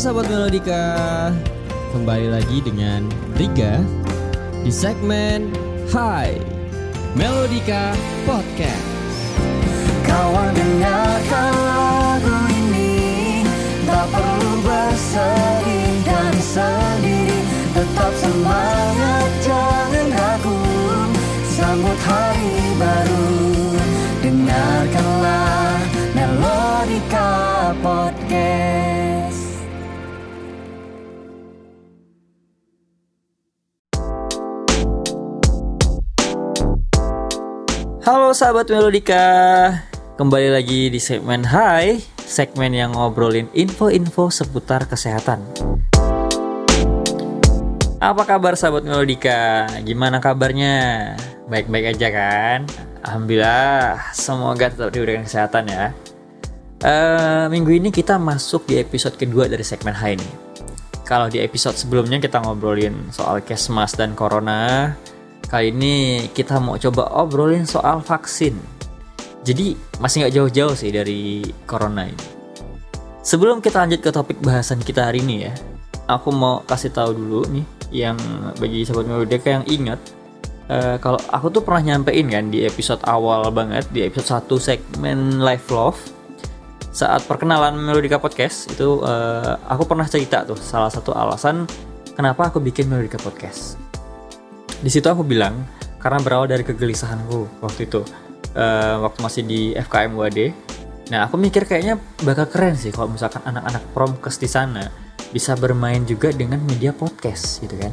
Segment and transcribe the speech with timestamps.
[0.00, 0.84] sahabat Melodika,
[1.92, 3.04] kembali lagi dengan
[3.36, 3.84] Riga
[4.64, 5.52] di segmen
[5.92, 6.40] Hai
[7.12, 7.92] Melodika
[8.24, 8.88] Podcast.
[10.08, 12.96] Kawan dengarkan lagu ini
[13.84, 17.44] Tak perlu bersedih dan sendiri.
[17.76, 20.60] Tetap semangat jangan ragu.
[21.44, 23.28] Sambut hari baru.
[24.24, 25.76] Dengarkanlah
[26.16, 27.28] Melodika
[27.84, 28.99] Podcast
[38.10, 39.22] Halo sahabat Melodika,
[40.18, 45.38] kembali lagi di segmen Hai, segmen yang ngobrolin info-info seputar kesehatan.
[48.02, 49.70] Apa kabar sahabat Melodika?
[49.86, 51.14] Gimana kabarnya?
[51.46, 52.58] Baik-baik aja kan?
[53.06, 55.94] Alhamdulillah, semoga tetap diberikan kesehatan ya.
[56.82, 60.34] Eh, minggu ini kita masuk di episode kedua dari segmen Hai nih.
[61.06, 64.98] Kalau di episode sebelumnya kita ngobrolin soal kesmas dan corona,
[65.50, 68.54] Kali ini kita mau coba obrolin soal vaksin.
[69.42, 72.26] Jadi masih nggak jauh-jauh sih dari corona ini.
[73.26, 75.52] Sebelum kita lanjut ke topik bahasan kita hari ini ya,
[76.06, 78.14] aku mau kasih tahu dulu nih yang
[78.62, 79.98] bagi sahabat Melodika yang ingat
[80.70, 85.42] eh, kalau aku tuh pernah nyampein kan di episode awal banget di episode 1 segmen
[85.42, 85.98] Live Love
[86.94, 91.66] saat perkenalan Melodika Podcast itu eh, aku pernah cerita tuh salah satu alasan
[92.14, 93.89] kenapa aku bikin Melodika Podcast
[94.80, 95.64] di situ aku bilang
[96.00, 98.00] karena berawal dari kegelisahanku waktu itu
[98.56, 100.38] eh, waktu masih di FKM UAD
[101.12, 106.02] nah aku mikir kayaknya bakal keren sih kalau misalkan anak-anak promkes di sana bisa bermain
[106.06, 107.92] juga dengan media podcast gitu kan.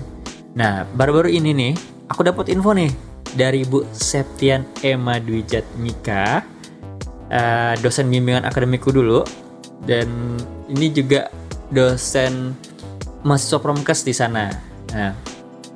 [0.58, 1.74] Nah baru-baru ini nih
[2.10, 2.90] aku dapat info nih
[3.38, 6.42] dari Bu Septian Emma Dwijat Mika
[7.30, 9.22] eh, dosen bimbingan akademiku dulu.
[9.86, 10.36] Dan
[10.68, 11.30] ini juga
[11.70, 12.58] dosen
[13.22, 14.50] mahasiswa promkes di sana.
[14.92, 15.14] Nah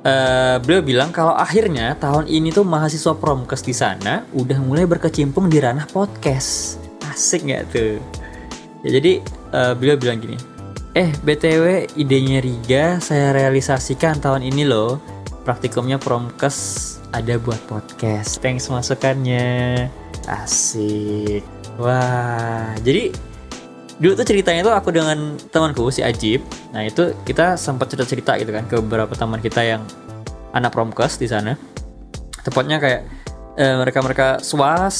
[0.02, 5.46] Eh, beliau bilang kalau akhirnya tahun ini tuh mahasiswa promkes di sana udah mulai berkecimpung
[5.46, 6.82] di ranah podcast.
[7.06, 8.02] Asik nggak tuh?
[8.82, 9.22] Ya, jadi
[9.54, 10.34] eh, beliau bilang gini,
[10.98, 14.98] eh btw idenya Riga saya realisasikan tahun ini loh.
[15.46, 18.42] Praktikumnya promkes ada buat podcast.
[18.42, 19.86] Thanks masukannya.
[20.26, 21.46] Asik.
[21.78, 23.14] Wah, jadi
[23.98, 26.40] dulu tuh ceritanya tuh aku dengan temanku si Ajib.
[26.72, 29.82] Nah itu kita sempat cerita cerita gitu kan ke beberapa teman kita yang
[30.56, 31.58] anak promkes di sana.
[32.42, 33.02] Tepatnya kayak
[33.58, 34.96] eh, mereka mereka Swas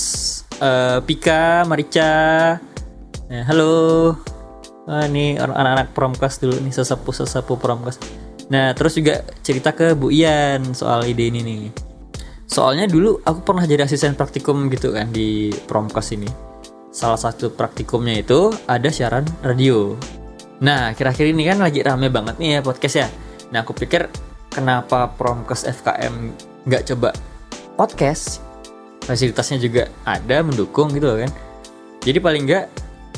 [0.61, 2.59] eh, Pika Marica.
[3.33, 4.13] Eh, halo.
[4.83, 8.03] Wah, ini anak-anak promkes dulu nih sesepuh sesepuh promkes.
[8.51, 11.71] Nah terus juga cerita ke Bu Ian soal ide ini nih.
[12.51, 16.52] Soalnya dulu aku pernah jadi asisten praktikum gitu kan di promkes ini
[16.93, 19.97] salah satu praktikumnya itu ada siaran radio.
[20.63, 23.09] Nah, akhir-akhir ini kan lagi rame banget nih ya podcast ya.
[23.51, 24.07] Nah, aku pikir
[24.53, 26.37] kenapa Promkes FKM
[26.69, 27.11] nggak coba
[27.75, 28.45] podcast?
[29.03, 31.33] Fasilitasnya juga ada mendukung gitu loh kan.
[32.05, 32.65] Jadi paling nggak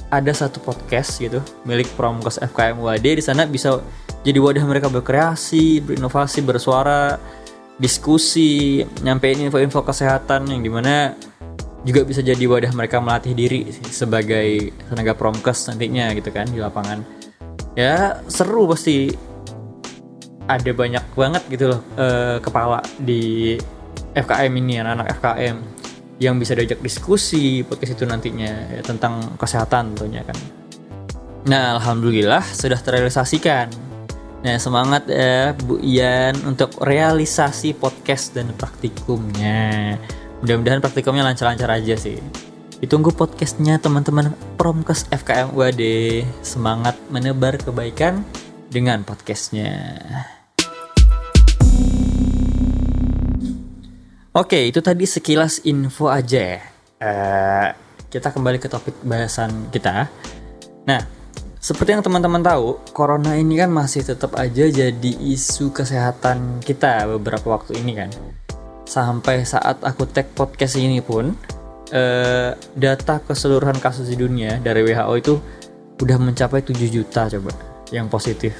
[0.08, 3.82] ada satu podcast gitu milik Promkes FKM UAD di sana bisa
[4.24, 7.20] jadi wadah mereka berkreasi, berinovasi, bersuara,
[7.76, 11.12] diskusi, nyampein info-info kesehatan yang di mana
[11.84, 17.04] juga bisa jadi wadah mereka melatih diri sebagai tenaga promkes nantinya gitu kan di lapangan.
[17.76, 19.12] Ya seru pasti.
[20.44, 23.56] Ada banyak banget gitu loh eh, kepala di
[24.12, 25.56] FKM ini anak-anak FKM
[26.20, 30.36] yang bisa diajak diskusi podcast itu nantinya ya, tentang kesehatan tentunya kan.
[31.48, 33.72] Nah alhamdulillah sudah terrealisasikan.
[34.44, 39.96] Nah semangat ya Bu Ian untuk realisasi podcast dan praktikumnya
[40.44, 42.20] mudah-mudahan praktikumnya lancar-lancar aja sih.
[42.76, 45.80] Ditunggu podcastnya teman-teman Promkes FKM UAD
[46.44, 48.20] semangat menebar kebaikan
[48.68, 49.96] dengan podcastnya.
[54.36, 56.60] Oke itu tadi sekilas info aja ya.
[57.00, 57.68] Eh,
[58.12, 60.12] kita kembali ke topik bahasan kita.
[60.84, 61.00] Nah
[61.56, 67.56] seperti yang teman-teman tahu, corona ini kan masih tetap aja jadi isu kesehatan kita beberapa
[67.56, 68.12] waktu ini kan
[68.84, 71.32] sampai saat aku tag podcast ini pun
[71.90, 75.34] eh, data keseluruhan kasus di dunia dari WHO itu
[76.00, 77.52] udah mencapai 7 juta coba
[77.92, 78.52] yang positif.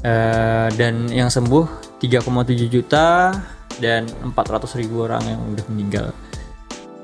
[0.00, 3.32] Eh, dan yang sembuh 3,7 juta
[3.80, 6.06] dan 400 ribu orang yang udah meninggal.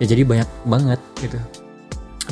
[0.00, 1.40] Ya jadi banyak banget gitu.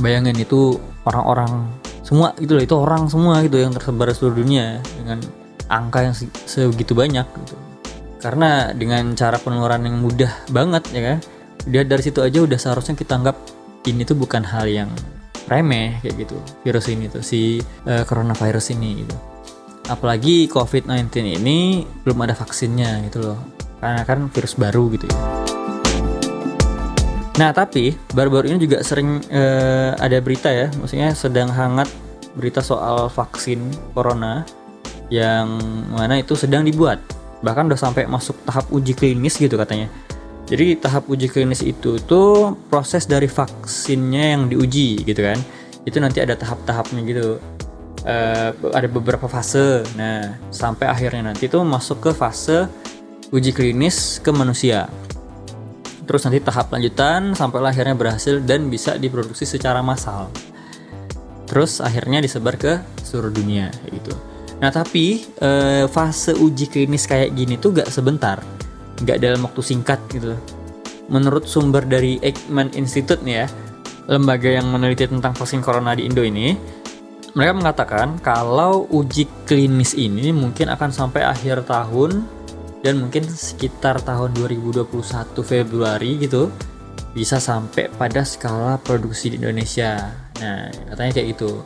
[0.01, 1.69] Bayangin itu orang-orang
[2.05, 5.25] semua gitu loh itu orang semua gitu yang tersebar seluruh dunia dengan
[5.73, 7.57] angka yang se- segitu banyak gitu
[8.25, 11.19] karena dengan cara penularan yang mudah banget ya kan?
[11.69, 13.37] Dia dari situ aja udah seharusnya kita anggap
[13.85, 14.89] ini tuh bukan hal yang
[15.45, 16.41] remeh kayak gitu.
[16.65, 19.13] Virus ini tuh si eh, coronavirus ini gitu.
[19.93, 23.39] Apalagi COVID-19 ini belum ada vaksinnya gitu loh.
[23.85, 25.17] Karena kan virus baru gitu ya.
[27.37, 30.73] Nah tapi baru-baru ini juga sering eh, ada berita ya.
[30.73, 31.93] Maksudnya sedang hangat
[32.33, 34.49] berita soal vaksin corona
[35.13, 35.61] yang
[35.93, 37.14] mana itu sedang dibuat
[37.45, 39.93] bahkan udah sampai masuk tahap uji klinis gitu katanya
[40.45, 45.41] jadi tahap uji klinis itu tuh proses dari vaksinnya yang diuji gitu kan.
[45.89, 47.41] Itu nanti ada tahap-tahapnya gitu.
[48.05, 49.81] Uh, ada beberapa fase.
[49.97, 52.69] Nah, sampai akhirnya nanti tuh masuk ke fase
[53.33, 54.93] uji klinis ke manusia.
[56.05, 60.29] Terus nanti tahap lanjutan sampai akhirnya berhasil dan bisa diproduksi secara massal.
[61.49, 64.13] Terus akhirnya disebar ke seluruh dunia gitu.
[64.63, 68.39] Nah, tapi uh, fase uji klinis kayak gini tuh gak sebentar
[69.03, 70.39] nggak dalam waktu singkat gitu
[71.11, 73.47] menurut sumber dari Eijkman Institute nih ya
[74.07, 76.55] lembaga yang meneliti tentang vaksin corona di Indo ini
[77.35, 82.23] mereka mengatakan kalau uji klinis ini mungkin akan sampai akhir tahun
[82.85, 84.87] dan mungkin sekitar tahun 2021
[85.43, 86.53] Februari gitu
[87.11, 90.13] bisa sampai pada skala produksi di Indonesia.
[90.43, 91.63] Nah, katanya kayak gitu.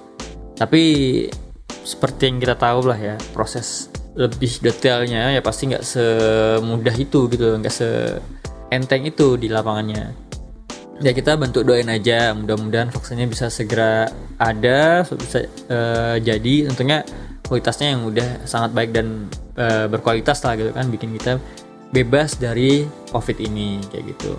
[0.55, 0.85] Tapi
[1.88, 7.55] seperti yang kita tahu lah ya, proses lebih detailnya ya pasti nggak semudah itu gitu
[7.55, 8.20] nggak se
[8.69, 10.12] enteng itu di lapangannya.
[10.99, 16.69] Ya kita bentuk doain aja mudah-mudahan vaksinnya bisa segera ada bisa uh, jadi.
[16.69, 17.06] Tentunya
[17.46, 21.38] kualitasnya yang udah sangat baik dan uh, berkualitas lah gitu kan bikin kita
[21.94, 24.35] bebas dari covid ini kayak gitu.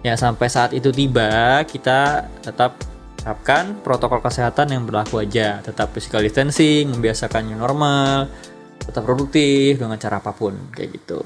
[0.00, 2.80] Ya sampai saat itu tiba kita tetap
[3.24, 8.28] terapkan protokol kesehatan yang berlaku aja tetap physical distancing membiasakan new normal
[8.76, 11.24] tetap produktif dengan cara apa pun kayak gitu.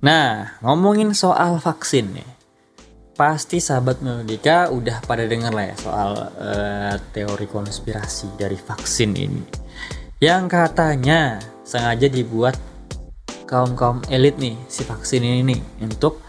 [0.00, 2.30] Nah, ngomongin soal vaksin nih.
[3.12, 6.10] Pasti sahabat Melodika udah pada denger lah ya soal
[6.40, 9.44] uh, teori konspirasi dari vaksin ini.
[10.24, 12.56] Yang katanya sengaja dibuat
[13.44, 16.24] kaum-kaum elit nih si vaksin ini nih untuk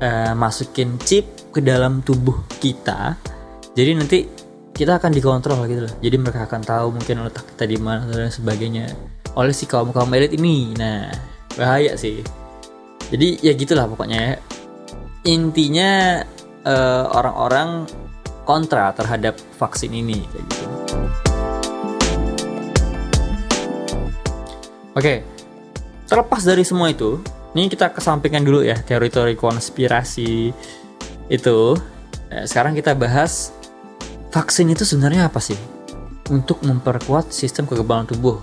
[0.00, 3.18] uh, masukin chip ke dalam tubuh kita.
[3.76, 4.18] Jadi nanti
[4.72, 5.94] kita akan dikontrol gitu loh.
[6.00, 8.88] Jadi mereka akan tahu mungkin letak kita di mana dan sebagainya.
[9.36, 10.72] Oleh si kaum kaum elit ini.
[10.76, 11.12] Nah
[11.56, 12.24] bahaya sih.
[13.12, 14.34] Jadi ya gitulah pokoknya ya.
[15.28, 16.24] intinya
[16.64, 17.84] eh, orang-orang
[18.48, 20.66] kontra terhadap vaksin ini kayak gitu.
[24.96, 25.14] Oke
[26.12, 27.16] terlepas dari semua itu
[27.52, 30.52] ini kita kesampingkan dulu ya teori-teori konspirasi
[31.28, 31.58] itu
[32.32, 33.52] nah, sekarang kita bahas
[34.32, 35.56] vaksin itu sebenarnya apa sih?
[36.32, 38.40] Untuk memperkuat sistem kekebalan tubuh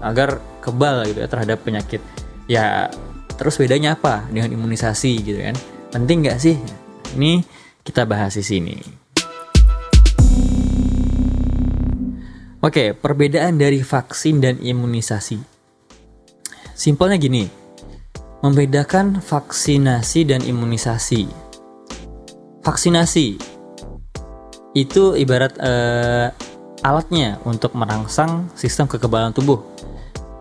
[0.00, 2.00] agar kebal gitu ya terhadap penyakit.
[2.48, 2.88] Ya
[3.36, 5.56] terus bedanya apa dengan imunisasi gitu kan?
[5.92, 6.56] Penting nggak sih?
[7.12, 7.44] Ini
[7.84, 8.76] kita bahas di sini.
[12.64, 15.38] Oke, perbedaan dari vaksin dan imunisasi.
[16.72, 17.46] Simpelnya gini,
[18.46, 21.26] membedakan vaksinasi dan imunisasi.
[22.62, 23.26] Vaksinasi
[24.78, 26.30] itu ibarat uh,
[26.86, 29.66] alatnya untuk merangsang sistem kekebalan tubuh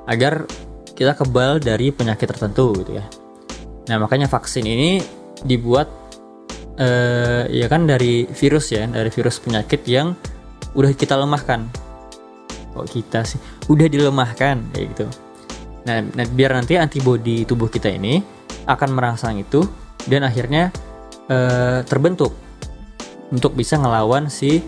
[0.06, 0.46] agar
[0.94, 3.06] kita kebal dari penyakit tertentu gitu ya.
[3.90, 5.02] Nah makanya vaksin ini
[5.42, 5.90] dibuat
[6.78, 10.14] uh, ya kan dari virus ya, dari virus penyakit yang
[10.78, 11.66] udah kita lemahkan.
[12.78, 15.25] Kok kita sih udah dilemahkan kayak gitu.
[15.86, 18.22] Nah, nah biar nanti antibodi tubuh kita ini
[18.66, 19.62] akan merangsang itu
[20.10, 20.74] dan akhirnya
[21.30, 22.34] uh, terbentuk
[23.30, 24.62] untuk bisa ngelawan si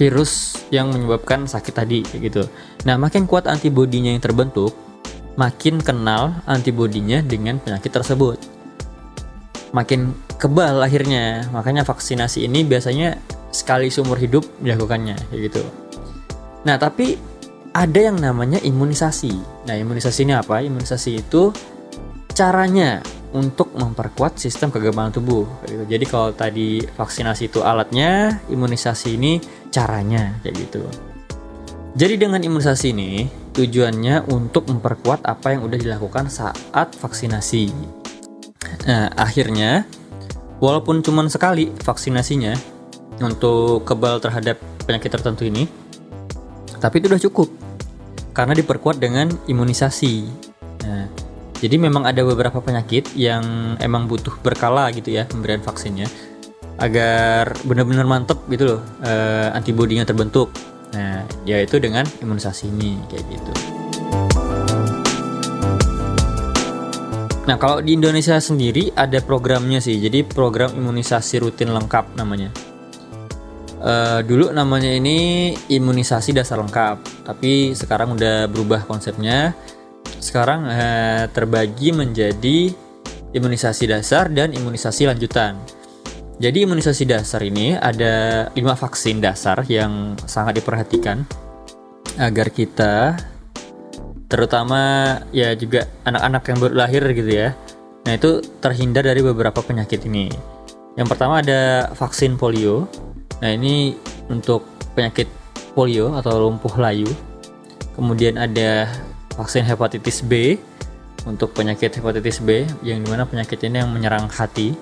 [0.00, 2.48] virus yang menyebabkan sakit tadi gitu.
[2.88, 4.72] Nah, makin kuat antibodinya yang terbentuk,
[5.36, 8.40] makin kenal antibodinya dengan penyakit tersebut.
[9.76, 11.44] Makin kebal akhirnya.
[11.52, 13.20] Makanya vaksinasi ini biasanya
[13.52, 15.60] sekali seumur hidup dilakukannya gitu.
[16.64, 17.20] Nah, tapi
[17.70, 19.34] ada yang namanya imunisasi.
[19.66, 20.58] Nah, imunisasi ini apa?
[20.58, 21.54] Imunisasi itu
[22.34, 25.46] caranya untuk memperkuat sistem kekebalan tubuh.
[25.66, 25.84] Gitu.
[25.86, 29.38] Jadi kalau tadi vaksinasi itu alatnya, imunisasi ini
[29.70, 30.82] caranya kayak gitu.
[31.94, 37.70] Jadi dengan imunisasi ini tujuannya untuk memperkuat apa yang udah dilakukan saat vaksinasi.
[38.86, 39.86] Nah, akhirnya
[40.62, 42.54] walaupun cuma sekali vaksinasinya
[43.22, 45.66] untuk kebal terhadap penyakit tertentu ini,
[46.80, 47.48] tapi itu udah cukup
[48.32, 50.14] karena diperkuat dengan imunisasi.
[50.88, 51.04] Nah,
[51.60, 56.08] jadi memang ada beberapa penyakit yang emang butuh berkala gitu ya pemberian vaksinnya
[56.80, 60.48] agar benar-benar mantep gitu loh uh, antibodinya terbentuk.
[60.96, 63.52] Nah, yaitu dengan imunisasi ini kayak gitu.
[67.44, 69.98] Nah, kalau di Indonesia sendiri ada programnya sih.
[69.98, 72.69] Jadi program imunisasi rutin lengkap namanya.
[73.80, 79.56] Eh, dulu namanya ini imunisasi dasar lengkap, tapi sekarang udah berubah konsepnya.
[80.20, 82.76] Sekarang eh, terbagi menjadi
[83.32, 85.56] imunisasi dasar dan imunisasi lanjutan.
[86.40, 91.24] Jadi imunisasi dasar ini ada lima vaksin dasar yang sangat diperhatikan
[92.20, 93.16] agar kita
[94.28, 94.80] terutama
[95.32, 97.56] ya juga anak-anak yang baru lahir gitu ya.
[98.04, 100.32] Nah, itu terhindar dari beberapa penyakit ini.
[100.96, 102.88] Yang pertama ada vaksin polio.
[103.40, 103.96] Nah, ini
[104.28, 105.26] untuk penyakit
[105.72, 107.08] polio atau lumpuh layu.
[107.96, 108.88] Kemudian ada
[109.36, 110.60] vaksin hepatitis B
[111.24, 114.76] untuk penyakit hepatitis B yang di mana penyakit ini yang menyerang hati.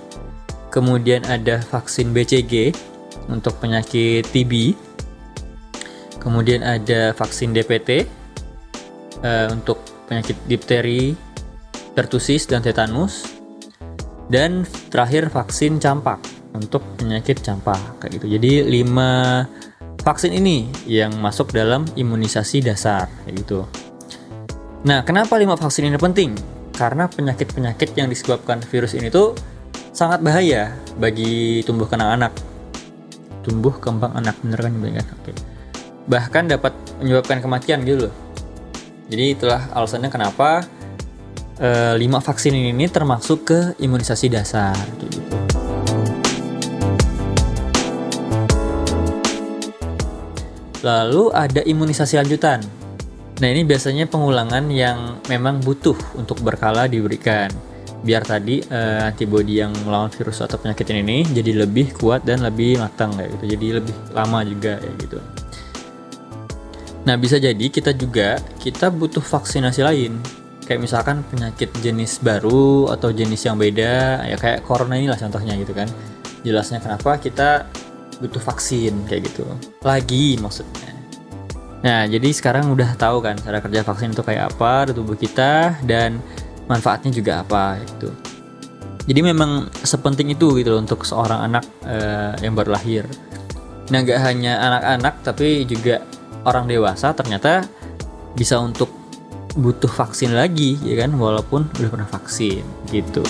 [0.69, 2.75] Kemudian ada vaksin BCG
[3.31, 4.75] untuk penyakit TB.
[6.19, 8.05] Kemudian ada vaksin DPT
[9.23, 11.15] eh, untuk penyakit difteri,
[11.95, 13.39] pertusis dan tetanus.
[14.29, 16.21] Dan terakhir vaksin campak
[16.55, 18.27] untuk penyakit campak kayak gitu.
[18.39, 18.53] Jadi
[18.85, 23.69] 5 vaksin ini yang masuk dalam imunisasi dasar kayak gitu.
[24.87, 26.33] Nah, kenapa 5 vaksin ini penting?
[26.73, 29.35] Karena penyakit-penyakit yang disebabkan virus ini tuh
[29.91, 32.33] sangat bahaya bagi tumbuh kembang anak.
[33.43, 35.07] Tumbuh kembang anak bener kan kan?
[35.19, 35.33] Oke.
[36.09, 38.15] Bahkan dapat menyebabkan kematian gitu loh.
[39.09, 40.63] Jadi itulah alasannya kenapa
[41.59, 45.28] eh, lima vaksin ini termasuk ke imunisasi dasar gitu.
[50.83, 52.63] Lalu ada imunisasi lanjutan.
[53.39, 57.51] Nah ini biasanya pengulangan yang memang butuh untuk berkala diberikan
[57.99, 62.79] biar tadi eh, antibodi yang melawan virus atau penyakit ini jadi lebih kuat dan lebih
[62.79, 63.45] matang kayak gitu.
[63.59, 65.19] Jadi lebih lama juga kayak gitu.
[67.07, 70.19] Nah bisa jadi kita juga kita butuh vaksinasi lain
[70.69, 75.73] kayak misalkan penyakit jenis baru atau jenis yang beda ya kayak corona inilah contohnya gitu
[75.73, 75.89] kan
[76.45, 77.65] jelasnya kenapa kita
[78.19, 79.47] butuh vaksin kayak gitu.
[79.83, 80.95] Lagi maksudnya.
[81.83, 85.79] Nah jadi sekarang udah tahu kan cara kerja vaksin itu kayak apa di tubuh kita
[85.87, 86.19] dan
[86.67, 88.11] manfaatnya juga apa gitu.
[89.09, 93.09] Jadi memang sepenting itu gitu loh untuk seorang anak eh, yang baru lahir.
[93.89, 96.05] Nah nggak hanya anak-anak tapi juga
[96.45, 97.65] orang dewasa ternyata
[98.37, 98.93] bisa untuk
[99.57, 101.15] butuh vaksin lagi ya kan?
[101.17, 103.25] Walaupun udah pernah vaksin gitu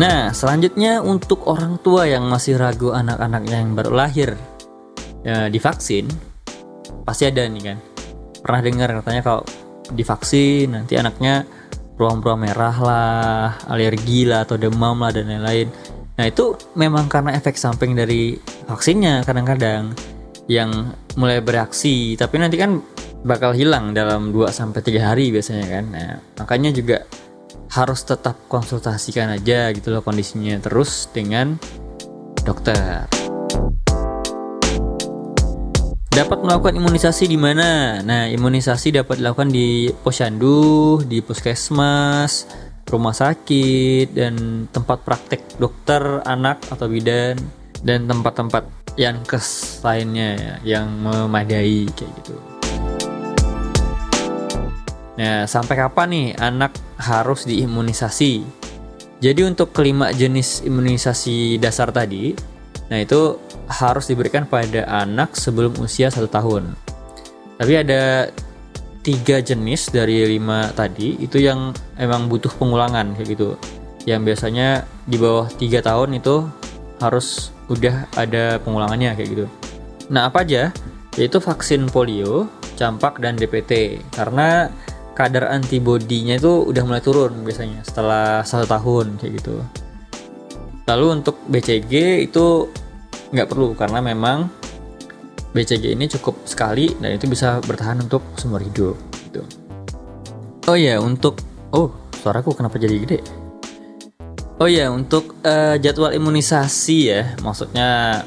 [0.00, 4.32] Nah, selanjutnya untuk orang tua yang masih ragu anak-anaknya yang baru lahir
[5.20, 6.08] ya, divaksin,
[7.04, 7.76] pasti ada nih kan.
[8.40, 9.42] Pernah dengar katanya kalau
[9.92, 11.44] divaksin nanti anaknya
[12.00, 15.68] ruam-ruam merah lah, alergi lah atau demam lah dan lain-lain.
[16.16, 18.40] Nah itu memang karena efek samping dari
[18.72, 19.92] vaksinnya kadang-kadang
[20.48, 22.80] yang mulai bereaksi tapi nanti kan
[23.20, 25.84] bakal hilang dalam 2 sampai 3 hari biasanya kan.
[25.92, 27.04] Nah, makanya juga
[27.70, 31.54] harus tetap konsultasikan aja gitu loh kondisinya terus dengan
[32.42, 33.06] dokter.
[36.10, 38.02] Dapat melakukan imunisasi di mana?
[38.02, 42.50] Nah, imunisasi dapat dilakukan di posyandu, di puskesmas,
[42.90, 47.38] rumah sakit, dan tempat praktek dokter anak atau bidan,
[47.86, 48.66] dan tempat-tempat
[48.98, 52.34] yang kes lainnya ya, yang memadai kayak gitu.
[55.14, 58.44] Nah, sampai kapan nih anak harus diimunisasi?
[59.20, 62.32] Jadi untuk kelima jenis imunisasi dasar tadi,
[62.88, 63.36] nah itu
[63.68, 66.72] harus diberikan pada anak sebelum usia satu tahun.
[67.60, 68.32] Tapi ada
[69.00, 73.56] tiga jenis dari lima tadi itu yang emang butuh pengulangan kayak gitu.
[74.08, 74.68] Yang biasanya
[75.04, 76.48] di bawah tiga tahun itu
[77.00, 79.46] harus udah ada pengulangannya kayak gitu.
[80.08, 80.72] Nah apa aja?
[81.20, 82.48] Yaitu vaksin polio,
[82.80, 84.00] campak dan DPT.
[84.12, 84.72] Karena
[85.20, 89.60] kadar antibodinya itu udah mulai turun biasanya setelah satu tahun kayak gitu.
[90.88, 92.72] Lalu untuk BCG itu
[93.28, 94.48] nggak perlu karena memang
[95.52, 98.96] BCG ini cukup sekali dan itu bisa bertahan untuk seumur hidup
[99.28, 99.44] gitu.
[100.64, 101.36] Oh ya untuk
[101.76, 103.20] oh suaraku kenapa jadi gede?
[104.60, 108.20] Oh ya, untuk uh, jadwal imunisasi ya, maksudnya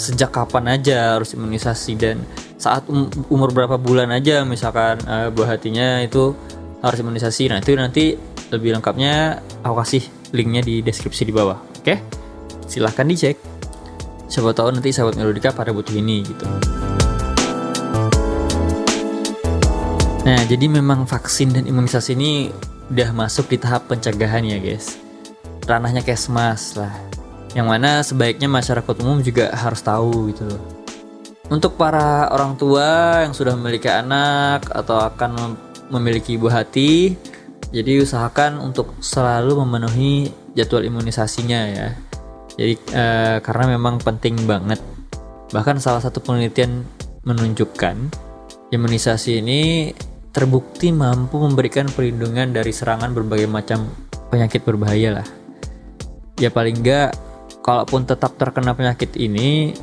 [0.00, 2.24] sejak kapan aja harus imunisasi dan
[2.60, 6.32] saat um, umur berapa bulan aja misalkan uh, buah hatinya itu
[6.80, 7.50] harus imunisasi.
[7.50, 8.14] Nah, itu nanti
[8.52, 11.58] lebih lengkapnya aku kasih linknya di deskripsi di bawah.
[11.80, 12.00] Oke?
[12.68, 13.36] Silahkan dicek.
[14.28, 16.46] Siapa tahu nanti sahabat Melodika pada butuh ini gitu.
[20.24, 22.48] Nah, jadi memang vaksin dan imunisasi ini
[22.88, 25.04] udah masuk di tahap pencegahan ya, guys
[25.64, 26.92] ranahnya kesmas lah
[27.56, 30.83] yang mana sebaiknya masyarakat umum juga harus tahu gitu loh
[31.52, 35.56] untuk para orang tua yang sudah memiliki anak atau akan
[35.92, 37.16] memiliki ibu hati
[37.74, 41.88] jadi usahakan untuk selalu memenuhi jadwal imunisasinya ya
[42.54, 44.78] Jadi eh, karena memang penting banget.
[45.50, 46.86] Bahkan salah satu penelitian
[47.26, 48.14] menunjukkan
[48.70, 49.90] imunisasi ini
[50.30, 53.90] terbukti mampu memberikan perlindungan dari serangan berbagai macam
[54.30, 55.26] penyakit berbahaya lah.
[56.38, 57.18] Ya paling enggak,
[57.66, 59.74] kalaupun tetap terkena penyakit ini,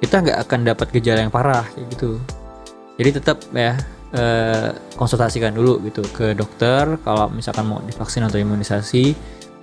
[0.00, 2.16] kita nggak akan dapat gejala yang parah kayak gitu.
[2.96, 3.76] Jadi tetap ya
[4.16, 9.12] eh, konsultasikan dulu gitu ke dokter kalau misalkan mau divaksin atau imunisasi,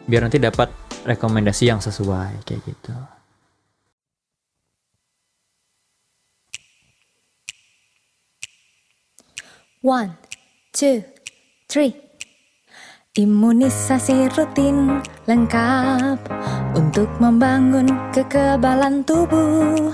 [0.05, 0.69] biar nanti dapat
[1.03, 2.93] rekomendasi yang sesuai kayak gitu.
[9.81, 10.17] One,
[10.73, 11.05] two,
[11.69, 12.06] three.
[13.17, 16.21] Imunisasi rutin lengkap
[16.77, 19.89] untuk membangun kekebalan tubuh.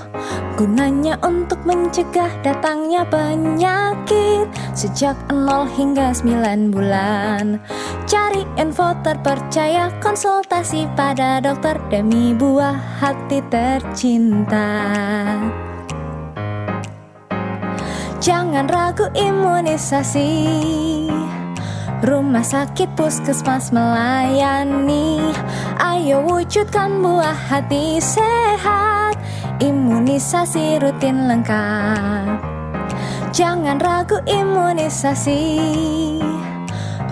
[0.60, 7.63] Gunanya untuk mencegah datangnya penyakit sejak 0 hingga 9 bulan.
[8.12, 14.68] Cari info terpercaya konsultasi pada dokter demi buah hati tercinta.
[18.20, 20.32] Jangan ragu imunisasi
[22.03, 25.24] Rumah sakit puskesmas melayani.
[25.79, 29.15] Ayo wujudkan buah hati sehat.
[29.63, 32.43] Imunisasi rutin lengkap.
[33.31, 35.48] Jangan ragu imunisasi.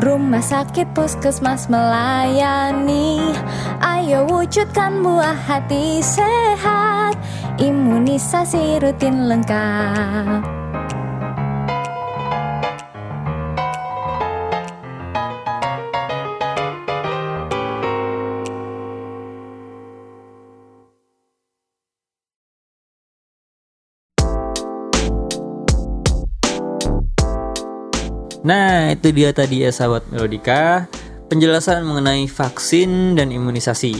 [0.03, 3.31] Rumah sakit puskesmas melayani.
[3.79, 7.15] Ayo wujudkan buah hati sehat.
[7.63, 10.60] Imunisasi rutin lengkap
[28.51, 30.83] Nah, itu dia tadi ya sahabat Melodika,
[31.31, 33.95] penjelasan mengenai vaksin dan imunisasi.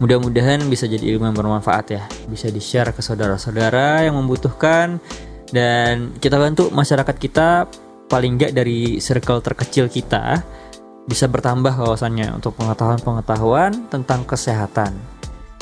[0.00, 4.96] Mudah-mudahan bisa jadi ilmu yang bermanfaat ya, bisa di-share ke saudara-saudara yang membutuhkan
[5.52, 7.68] dan kita bantu masyarakat kita
[8.08, 10.40] paling nggak dari circle terkecil kita
[11.04, 14.96] bisa bertambah wawasannya untuk pengetahuan-pengetahuan tentang kesehatan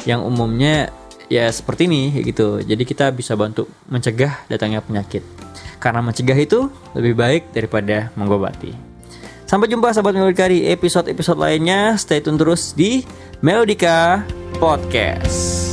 [0.06, 0.94] yang umumnya
[1.26, 2.62] ya seperti ini gitu.
[2.62, 5.35] Jadi kita bisa bantu mencegah datangnya penyakit.
[5.78, 8.72] Karena mencegah itu lebih baik daripada mengobati.
[9.46, 11.94] Sampai jumpa sahabat Melodika di episode-episode lainnya.
[11.94, 13.06] Stay tune terus di
[13.38, 14.26] Melodika
[14.58, 15.65] Podcast.